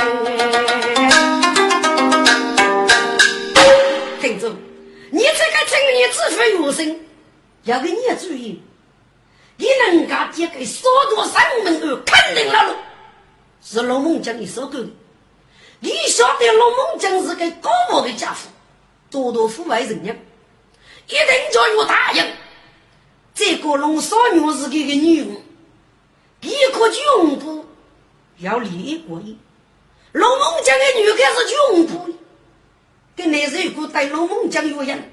[4.20, 4.56] 听众，
[5.12, 7.08] 你这个青年自负有心，
[7.64, 8.62] 要给你注意，
[9.58, 12.74] 你能够接给所多生门而肯定了路，
[13.64, 14.88] 是龙梦江的收购的。
[15.80, 18.40] 你晓得龙梦江是个高傲的家伙，
[19.10, 20.26] 多多腐败人员，
[21.08, 22.26] 一定叫有答应。
[23.34, 25.42] 这个龙少女是个个女巫。
[26.42, 27.66] 一个军部
[28.38, 29.38] 要立一国一，
[30.12, 32.14] 龙门江的女孩是军部，
[33.16, 35.12] 跟那时候带龙门江有人，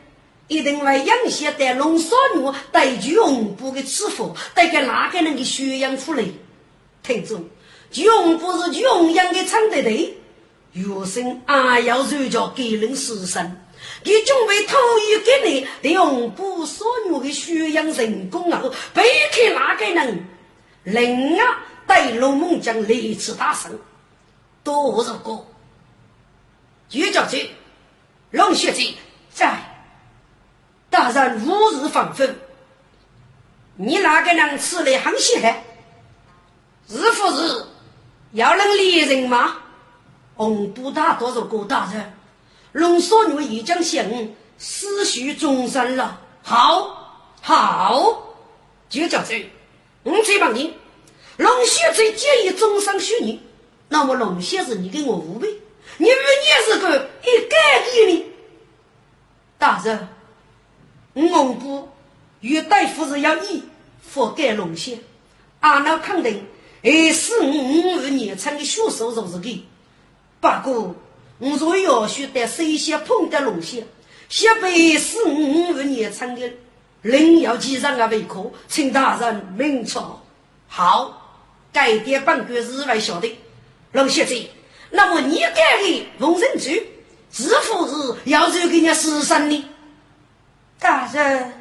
[0.48, 3.16] 一定会养些带龙少女带军
[3.56, 6.24] 部的吃福，带给哪个人的血养出来？
[7.02, 7.48] 听住，
[7.90, 8.06] 军
[8.38, 8.84] 部是军
[9.14, 10.18] 养的唱的对，
[10.74, 13.56] 学生啊要受教给人师生，
[14.04, 19.02] 你准备投予给你龙部少女的血养成功后，背
[19.34, 20.26] 给哪个人？
[20.82, 23.78] 人啊，带龙门将雷次大胜，
[24.62, 25.46] 多少个？
[26.90, 27.48] 岳将军，
[28.30, 28.94] 龙学姐
[29.32, 29.58] 在，
[30.90, 32.38] 大人吾日方分。
[33.76, 35.64] 你哪个能吃来很稀罕？
[36.86, 37.66] 是不是
[38.32, 39.56] 要能猎人吗？
[40.36, 42.13] 红布大多少个大人？
[42.74, 46.20] 龙少女已将信思绪终身了。
[46.42, 48.34] 好，好，
[48.90, 49.48] 岳将军。
[50.02, 50.74] 我再问你，
[51.36, 53.40] 龙先生建议终身许你，
[53.88, 55.48] 那么龙先生，你给我五倍，
[55.98, 58.26] 你与你是个一概一理。
[59.56, 60.08] 大人，
[61.12, 61.88] 我不
[62.40, 63.62] 与大夫是要你
[64.12, 64.98] 覆盖龙先，
[65.60, 66.44] 俺那肯定
[66.82, 69.62] 二十五万年成的血手就是个。
[70.40, 70.96] 不过，
[71.38, 73.86] 我若要学得谁先碰得龙先，
[74.28, 76.50] 先被十五万年成的。
[77.02, 80.16] 另要记上个胃口，请大人明察。
[80.68, 83.38] 好，该点本官日外晓得。
[83.92, 84.36] 龙先生，
[84.90, 86.70] 那么你该的龙人主，
[87.30, 89.68] 是否是要求给你死生呢？
[90.78, 91.52] 大人，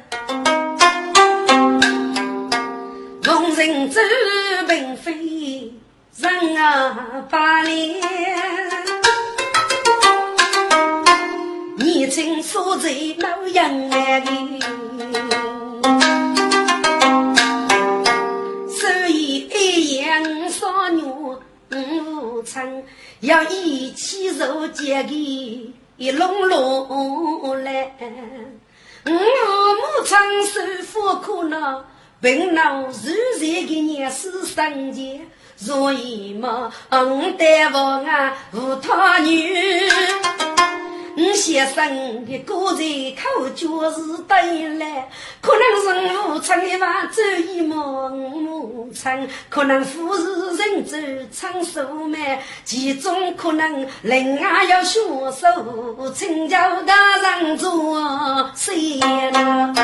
[3.24, 3.98] 龙人主
[4.66, 5.72] 并非
[6.16, 8.33] 人啊把脸。
[12.44, 14.28] 所在老杨来的，
[18.68, 21.02] 所以一样少女
[21.70, 22.84] 无成，
[23.20, 27.90] 要一起入结给一笼笼来。
[29.06, 29.16] 我母
[30.04, 30.16] 亲
[30.46, 30.60] 受
[30.92, 31.82] 苦苦恼，
[32.20, 35.22] 病恼如热的年事生节，
[35.56, 39.88] 所以嘛，我带我啊无他女。
[41.16, 44.84] 我先生的个人口就是对了，
[45.40, 50.96] 可能是我唱的话走一毛母唱，可能富是人走
[51.32, 55.00] 唱数慢，其中可能另外要学
[55.30, 58.98] 手，请教大人做谁
[59.30, 59.74] 呢？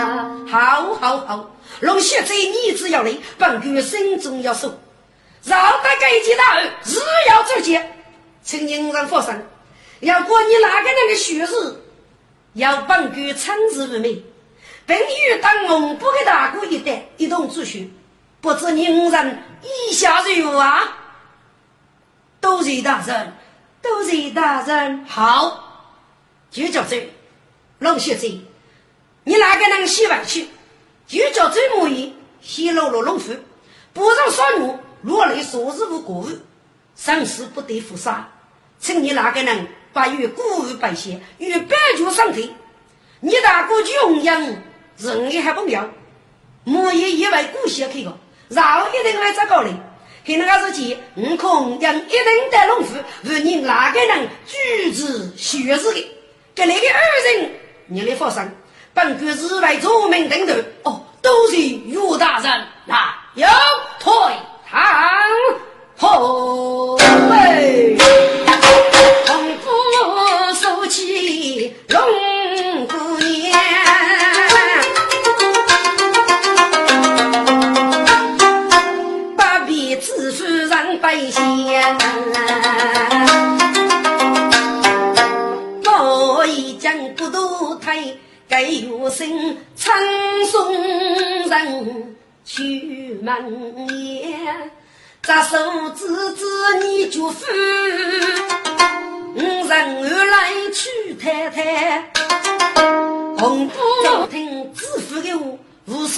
[0.51, 4.69] 好好好，龙学在你只要来，本官心中要守，
[5.45, 6.69] 让大家一起打日
[7.29, 7.89] 要走节，
[8.43, 9.41] 请您让佛生。
[10.01, 11.77] 要过你哪个人的学士，
[12.55, 14.23] 要本官称之为美，
[14.87, 17.87] 并与当红部的大哥一代一同出学，
[18.41, 20.97] 不知您人意下如何啊？
[22.41, 23.35] 多谢大人，
[23.83, 25.05] 多谢大人。
[25.05, 25.93] 好，
[26.51, 26.97] 就叫走。
[27.79, 28.27] 龙学者，
[29.25, 30.49] 你哪个能洗外去？
[31.07, 33.35] 就叫周母仪泄露了龙府，
[33.93, 34.73] 不让少女
[35.03, 36.27] 落泪，说日无果，
[36.97, 38.29] 生死不得复杀。
[38.79, 42.51] 请你哪个人把与古物百姓与百族上退？
[43.21, 44.41] 你大哥穷养，
[44.97, 45.89] 人也还不妙。
[46.65, 48.17] 母仪以为古些去个，
[48.49, 49.71] 然后一定会找高嘞。
[50.27, 56.11] 看那个日记，悟空将一定的龙府与你哪个人举止学日的？
[56.55, 57.51] 跟那个二人，
[57.87, 58.51] 你来发生，
[58.93, 62.51] 本官日外做名登头，哦，都是岳大人
[62.89, 63.47] 啊，有
[63.99, 64.13] 退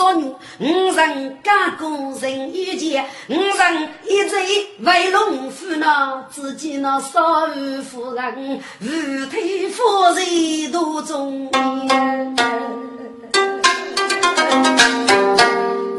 [0.03, 9.83] 无所女，五人干工人一件，五人一醉为龙夫那自己那少妇夫人，无腿夫
[10.17, 12.37] 人多中年。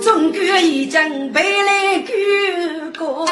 [0.02, 2.14] 中国已经背来举
[3.00, 3.26] 过，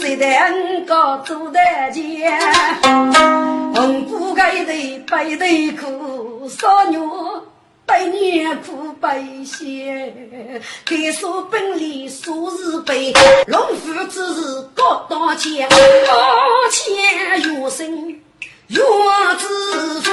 [0.00, 1.60] 谁能够做得
[1.92, 2.36] 见？
[3.74, 4.72] 红布盖头
[5.08, 5.46] 白头
[5.80, 6.98] 苦，少女。
[7.92, 10.40] 百年苦百险，
[10.86, 13.12] 该说本领数日悲，
[13.46, 15.76] 龙虎之日各当前，高
[16.70, 18.18] 前有生
[18.68, 18.82] 有
[19.36, 20.10] 子福，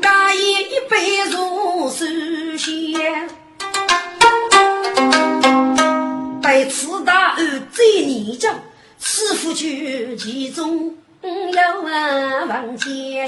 [0.00, 3.28] 大爷一杯如水仙，
[6.42, 8.58] 被此大儿最年长，
[8.98, 10.96] 师傅去其中。
[11.24, 13.26] 要问王坚，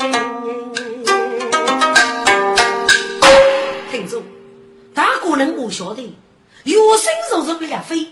[3.90, 4.22] 听众，
[4.92, 6.02] 大个人我晓得，
[6.64, 8.06] 有生就是不要飞，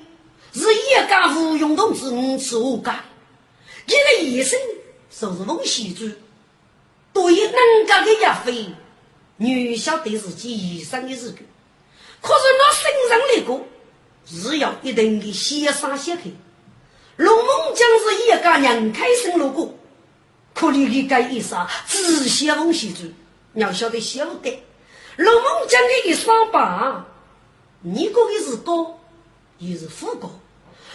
[0.55, 3.05] 是一家无用同志五次我干，
[3.87, 4.59] 一个医生
[5.11, 6.11] 就是翁喜珠，
[7.13, 8.71] 对于能干的亚飞，
[9.37, 11.35] 女晓得自己医生的日子，
[12.23, 13.63] 可是那身上那个
[14.25, 16.35] 是要一定的先上先去。
[17.17, 19.73] 龙门将是一家人开心路过，
[20.53, 23.03] 可怜的该一杀只写翁西主，
[23.55, 24.63] 要晓得晓得。
[25.17, 27.07] 龙门将的一双把，
[27.83, 28.99] 你过的是高，
[29.59, 30.29] 也是富高；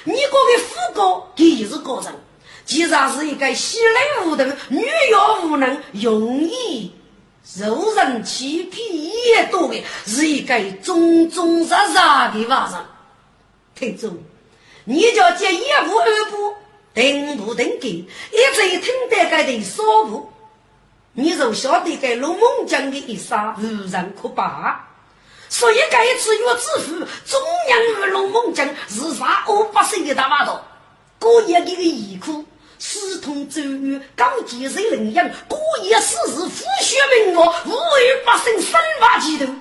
[0.03, 2.13] 你过的富高，也是高人。
[2.65, 6.93] 既然是一个稀烂无能、女妖无能、容易
[7.43, 12.86] 受人欺骗也多的，是一个忠忠实实的娃人。
[13.74, 14.22] 听住。
[14.89, 16.55] 你叫接一步二步，
[16.95, 20.33] 定步定格，一直听得该的说步，
[21.13, 24.87] 你就晓得该龙猛将的一杀无人可拔。
[25.47, 30.65] 所以该次月之父中央与龙猛将是杀五百岁的大马道，
[31.19, 32.43] 过夜的个义苦，
[32.79, 36.49] 私通周瑜，刚接受领养，过夜死是虎
[36.81, 39.55] 血名我，无为百姓生发激动。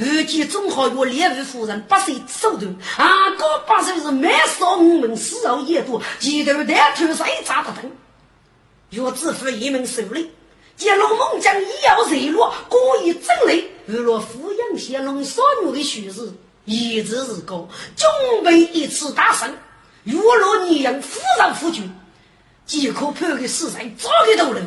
[0.00, 7.92] 如今中好有猎物夫人八岁手段，啊，哥八岁是满少五门四肉也多，前头带头上一扎不疼。
[8.88, 10.30] 若知府一门手里，
[10.74, 16.32] 见龙猛将一要热络，故意整雷，如若抚养些龙少女的虚实，
[16.64, 19.54] 一直是高，准备一次大胜。
[20.04, 21.94] 若若你让夫人夫君，
[22.64, 24.66] 即可判个死罪，早给头人。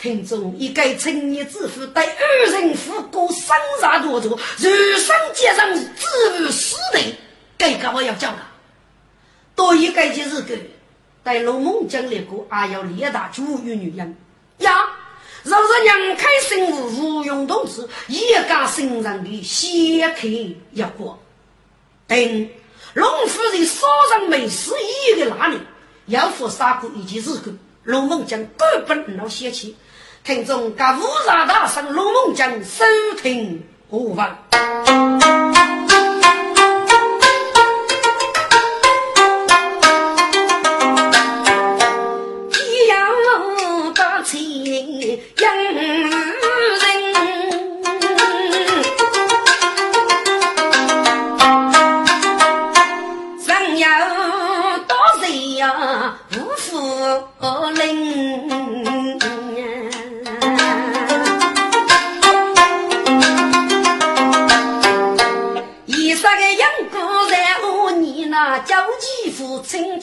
[0.00, 7.14] 听众一个青年之父对二人夫过生杀夺夺，如生结上自无死地，
[7.58, 8.48] 这个我要讲了。
[9.54, 10.56] 多一个就是个
[11.22, 14.16] 对龙门将来过，还要列大主与女人
[14.60, 14.74] 呀。
[15.42, 20.56] 若是娘开生物无用同志，一家生人的先开一
[20.96, 21.22] 过。
[22.06, 22.48] 等
[22.94, 24.72] 龙夫人烧上美食
[25.12, 25.58] 一个哪里，
[26.06, 27.52] 要付杀过一件事个，
[27.84, 29.76] 龙门将根本老嫌弃。
[30.22, 32.84] 听众，噶五杀大圣龙龙将收
[33.22, 34.36] 听何方。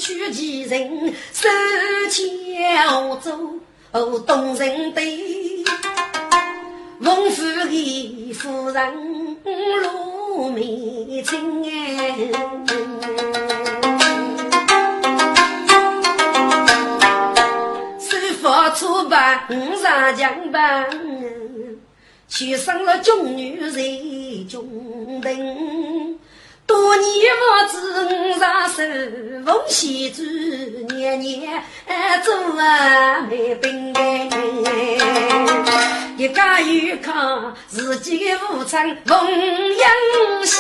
[0.07, 1.49] 父亲娶其人，手
[2.09, 2.87] 牵
[3.21, 5.65] 走东人对，
[7.01, 9.37] 翁府的夫人
[9.83, 11.61] 陆美青
[17.99, 19.45] 手法粗板
[19.81, 20.87] 上江板，
[22.29, 26.17] 娶上了中女人中等。
[26.67, 27.07] 多年
[27.39, 27.75] 不知
[28.37, 28.83] 上手，
[29.45, 30.21] 奉先祖
[30.93, 31.63] 年年
[32.23, 34.29] 做啊没病哎。
[36.17, 39.27] 一家有康，自己的父亲奉
[39.77, 39.89] 养
[40.45, 40.59] 先，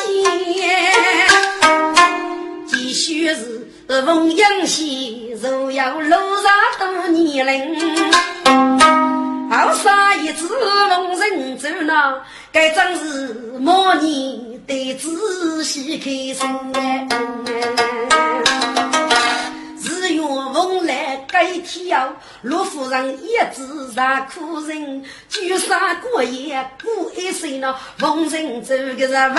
[2.67, 3.69] 继续是
[4.05, 4.85] 奉养先，
[5.41, 6.49] 若要路上
[6.79, 7.75] 多年龄。
[9.49, 12.21] 好杀一只龙人走呢，
[12.57, 17.07] 该真是莫你得仔细看身哎。
[19.79, 21.95] 日月风来该天
[22.41, 29.37] 陆夫人一直在苦人，就算过夜过一岁呢，逢人走个是万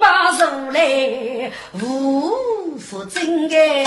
[0.00, 2.32] 把手来无
[2.78, 3.84] 福真哎。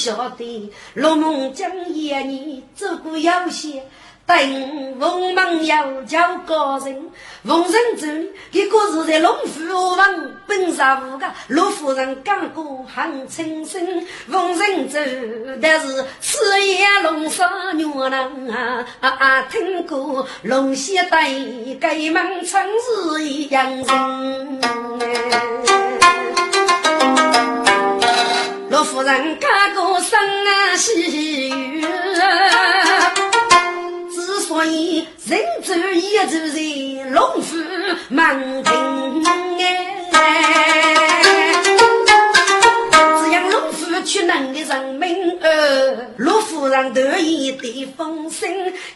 [0.00, 3.82] 晓得陆梦江夜里走过有些。
[4.26, 7.10] 等凤门要叫高人，
[7.44, 8.06] 凤人走，
[8.52, 14.06] 一个是在龙虎王本上五个，陆夫人刚过很清醒。
[14.30, 15.00] 凤人走，
[15.60, 24.60] 但是四眼龙少女郎啊啊，听过龙仙对盖门城是一样人。
[28.80, 31.86] 陆夫人刚过生啊喜悦。
[34.48, 37.56] 所以人走一走在龙府
[38.08, 39.22] 门庭
[40.12, 41.09] 哎，
[44.00, 48.48] 要龙府去能的人民儿，陆夫人得意的风声，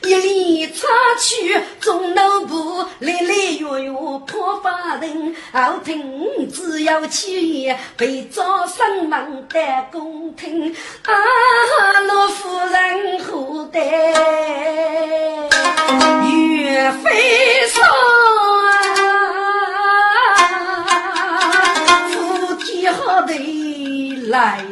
[0.03, 0.87] 一里插
[1.21, 3.91] 去中路部，来来月月
[4.27, 9.61] 破法人，后听只有七爷被招上门的
[9.93, 10.75] 宫廷，
[11.05, 11.13] 啊，
[12.01, 13.81] 陆夫人何得？
[16.31, 17.83] 岳飞说
[22.11, 24.65] ：“福天好地来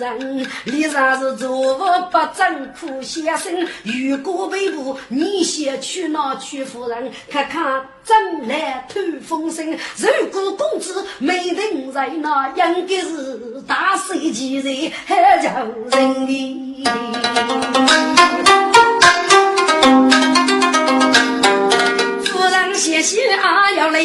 [0.00, 3.68] 人，脸上是坐不不正苦先生。
[3.84, 7.12] 如果被捕，你先去哪去夫人？
[7.30, 16.82] 看看。”真来透风声，如果公子没人在，那应该是大帅气人，还叫人的。
[22.24, 24.00] 夫人谢谢啊要来，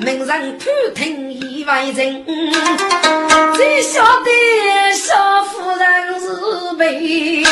[0.00, 1.27] 名人偷听
[1.68, 2.24] 一万人，
[3.52, 4.30] 只晓得
[4.94, 6.26] 小夫人是
[6.78, 7.44] 被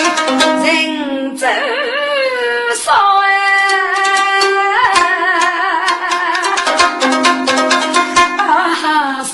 [0.64, 1.46] 人走
[2.82, 3.26] 少。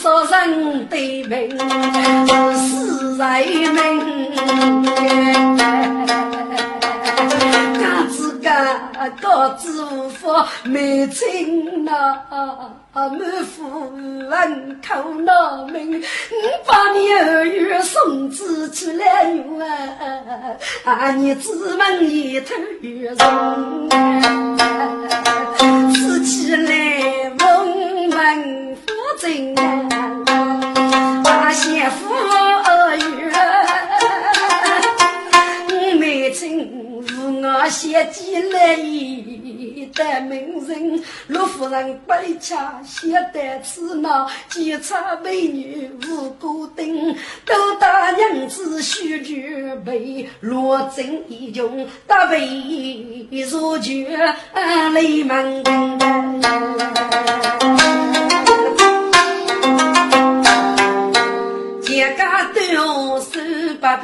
[0.02, 0.48] 是人
[1.28, 1.42] 民，
[9.32, 12.18] 嘎高子无法没亲呐，
[12.92, 16.04] 满腹人口难明，我
[16.66, 19.58] 把你儿女送子去来用
[20.84, 23.16] 啊，你只问一头人，
[25.94, 28.82] 死起来问问夫
[29.18, 29.62] 真啊。
[31.54, 32.96] 媳妇儿，
[37.68, 41.02] 是我先进来的名人。
[41.28, 52.40] 陆夫人背恰写得此闹，几场美女无孤灯，都大娘子须具备，罗真一穷，大背
[53.50, 54.18] 如绝
[54.92, 55.62] 泪满
[61.88, 63.38] 一家都要手
[63.80, 63.96] 把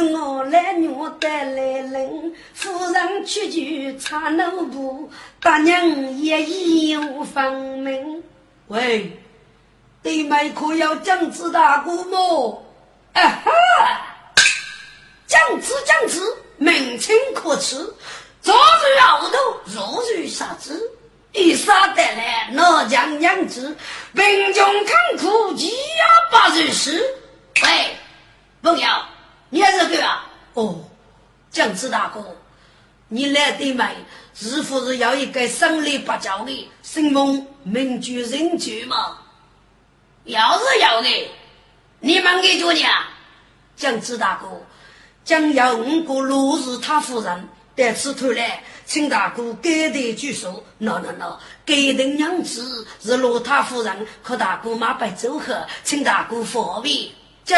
[0.00, 5.08] 我来娘带来人，夫人去就差奴仆，
[5.40, 8.22] 大娘也义无反门。
[8.68, 9.20] 喂，
[10.02, 12.64] 对面可要将子大姑么？
[13.12, 13.52] 啊哈，
[15.26, 17.76] 将子将子，名称可耻，
[18.40, 19.36] 昨日熬头，
[19.66, 20.80] 若日杀之，
[21.32, 23.76] 一杀得来，哪将养之？
[24.14, 27.04] 贫穷坎苦，饥呀八日时。
[27.62, 27.96] 喂，
[28.62, 28.88] 朋友，
[29.54, 30.24] 你是个啊？
[30.54, 30.80] 哦，
[31.50, 32.24] 姜子大哥，
[33.08, 33.94] 你来的慢？
[34.34, 39.18] 是不是要一个生力不教的，姓孟名居人居嘛？
[40.24, 41.30] 要是要的，
[42.00, 43.10] 你们给主啊？
[43.76, 44.48] 姜子大哥。
[45.22, 50.64] 将要五个落日他夫人，得此头来，请大哥给的举手。
[50.80, 51.36] 喏喏喏，
[51.66, 57.08] 给的娘子是罗他夫人，可大哥马拜走后，请大哥方便。
[57.44, 57.54] 这，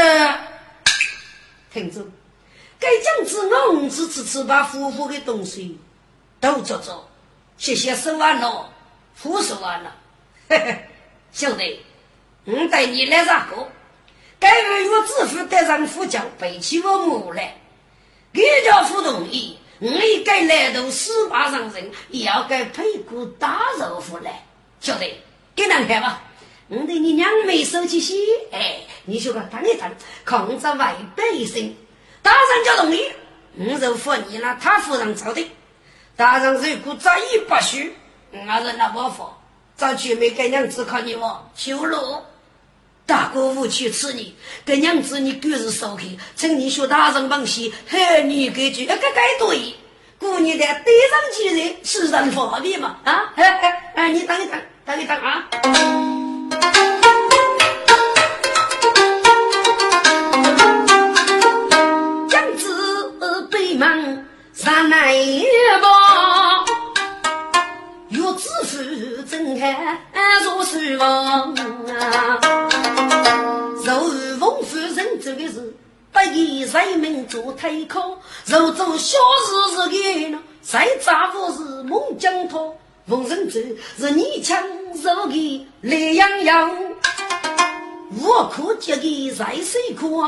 [1.74, 2.00] 听着，
[2.78, 5.76] 该将子我子次次把夫妇的东西
[6.38, 7.10] 都做做，
[7.58, 8.70] 谢谢手完了，
[9.16, 9.92] 扶手完了。
[10.48, 10.88] 嘿嘿，
[11.32, 11.80] 兄弟，
[12.44, 13.66] 我带你来啥个？
[14.38, 17.56] 该为我自负带上夫将背起我母来，
[18.32, 19.90] 给家父同意，我
[20.24, 24.44] 该来到十八上人，也要该配股大肉夫来。
[24.80, 25.20] 晓得，
[25.56, 26.22] 给难看吧？
[26.68, 28.14] 我对你娘没收起些，
[28.50, 29.90] 哎，你就给等一等，
[30.24, 31.76] 抗着外百姓。
[32.22, 33.12] 大人就同意，
[33.70, 34.56] 我就服你了。
[34.58, 35.46] 他夫人做的，
[36.16, 37.94] 大人如果再一不许，
[38.32, 39.28] 我人那不服，
[39.76, 42.22] 早去没给娘子看你我修路。
[43.06, 44.34] 大哥无去吃你，
[44.64, 46.04] 跟娘子你狗日烧开，
[46.34, 49.74] 趁你学大人帮戏，嘿，你给句，哎，该该对，
[50.18, 52.96] 姑娘的对上几人，是人方便嘛？
[53.04, 56.03] 啊，哎哎哎，你等一等，等一等啊！
[64.64, 65.14] 忙上来
[65.82, 66.64] 吧，
[68.08, 69.98] 岳子夫正看
[70.42, 72.40] 做事王啊。
[75.20, 75.74] 这个是
[76.12, 82.76] 不给人民做推考，若做小事是给呢，再丈夫是猛将头，
[83.08, 83.58] 逢人走
[83.96, 84.62] 是你强
[84.94, 86.70] 是给懒洋洋，
[88.22, 90.22] 我可接的在水苦，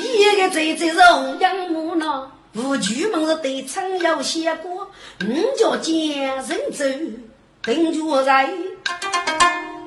[0.00, 4.90] 一个在在荣养母呢，无举门是对称有些过，
[5.20, 6.84] 你叫见人走，
[7.62, 8.48] 等着在。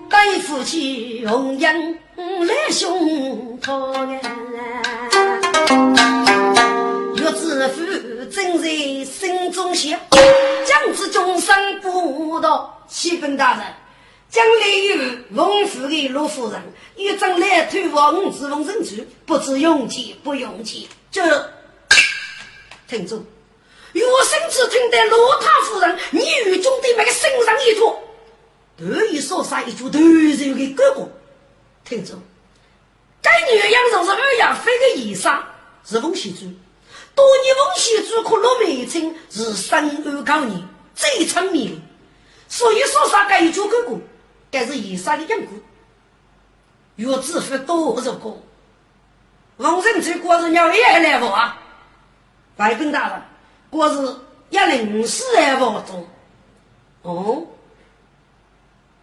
[0.08, 4.12] 带夫妻红颜来胸膛啊！
[7.16, 7.82] 岳子夫
[8.32, 8.68] 正在
[9.06, 10.00] 心中想：
[10.66, 12.76] 将子终生不到。
[12.88, 13.64] 启禀大人，
[14.30, 14.98] 将来有
[15.36, 16.60] 翁府的陆夫人，
[16.96, 20.88] 一张来推王子翁人去，不知用计不用计。
[21.12, 21.52] 这
[22.90, 23.24] 听住，
[23.94, 28.02] 岳生子听得罗太夫人，你与中的那个身上一脱。
[28.78, 31.08] 得意说杀一株头肉的哥哥，
[31.86, 32.16] 听着，
[33.22, 35.40] 该女人就是二亚飞的衣裳，
[35.86, 36.40] 是翁喜珠。
[37.14, 40.64] 多年翁喜珠可落美称是深安高人
[40.96, 41.80] 最聪明，
[42.48, 44.00] 所以说杀该一句哥哥，
[44.50, 45.54] 该是衣裳的养过。
[46.96, 48.36] 岳子夫多少个？
[49.58, 51.59] 王人这过日鸟也来不啊？
[52.60, 53.22] 外公大人，
[53.70, 54.16] 过日
[54.50, 56.06] 一零四还不中？
[57.04, 57.48] 哦。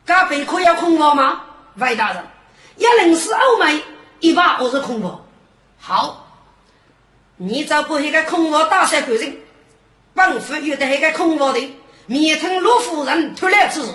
[0.05, 1.41] 该备课要空房吗？
[1.77, 2.23] 外大人，
[2.77, 3.83] 一零四欧美
[4.21, 5.25] 一百二十空房。
[5.81, 6.29] 好，
[7.37, 9.39] 你找不一个空房大赛规人，
[10.13, 13.89] 本府遇到一个空房的，面听陆夫人突来之事，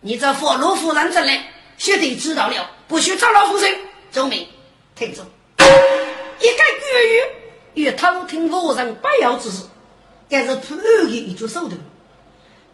[0.00, 1.44] 你这佛陆夫人这来，
[1.76, 3.72] 绝对知道了，不许找老夫人。
[4.10, 4.48] 周明，
[4.96, 5.22] 听住，
[5.60, 7.22] 一个粤语
[7.78, 9.62] 与偷听我人不要之事，
[10.28, 11.78] 但是突然的一句手段，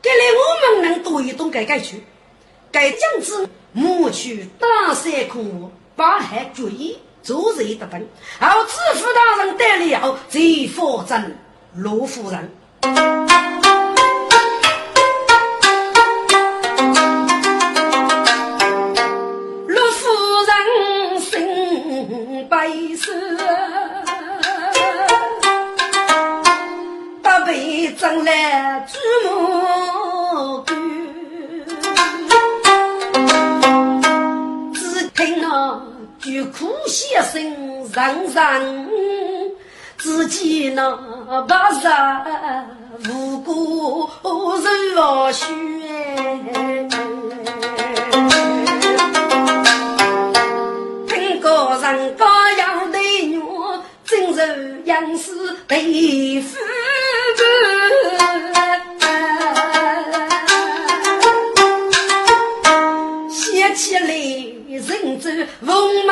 [0.02, 2.02] 看来我们能多一懂改改去。
[2.72, 8.08] 该将之抹去大山空，把海决一做人的本，
[8.50, 10.40] 后知府大人得了，再
[10.74, 11.38] 发展
[11.74, 12.50] 罗夫人。
[28.04, 28.98] 被挣来祖
[29.30, 30.62] 母
[36.18, 37.42] 句苦先生
[37.94, 38.90] 人人
[39.96, 40.94] 自己那
[41.48, 44.10] 白日无辜
[44.58, 45.46] 热血，
[51.08, 52.26] 听个人高
[52.58, 53.40] 阳的女，
[54.04, 55.32] 真是杨氏
[55.66, 56.58] 对夫
[63.30, 64.08] 写起来。
[64.74, 65.30] 人走，
[65.64, 66.10] 风门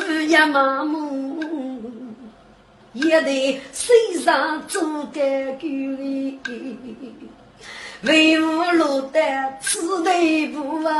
[0.00, 1.42] 雨也麻木，
[2.92, 5.20] 一代身上做个
[5.58, 5.66] 狗，
[8.02, 9.18] 为无落得
[9.62, 10.92] 此地步啊！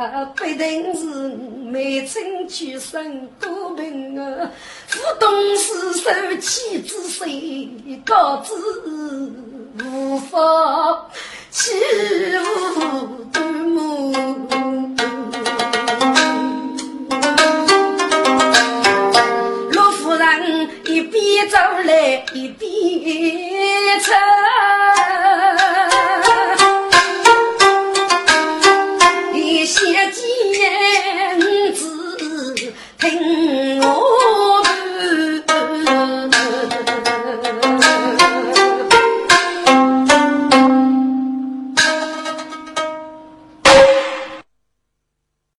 [0.00, 4.50] 啊，必定是梅村出身多贫啊，
[4.86, 7.68] 副董事受气之水，
[8.02, 8.54] 告知
[9.84, 10.38] 无法
[11.50, 11.70] 欺
[12.38, 14.10] 负端木。
[19.70, 24.18] 陆夫人一边走来一边唱
[30.08, 33.49] 见子听